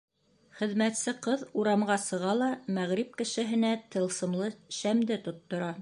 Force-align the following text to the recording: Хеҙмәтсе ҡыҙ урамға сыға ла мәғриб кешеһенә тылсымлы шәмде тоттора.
Хеҙмәтсе 0.59 1.13
ҡыҙ 1.27 1.43
урамға 1.63 1.97
сыға 2.05 2.33
ла 2.39 2.49
мәғриб 2.79 3.15
кешеһенә 3.21 3.75
тылсымлы 3.97 4.53
шәмде 4.81 5.25
тоттора. 5.29 5.75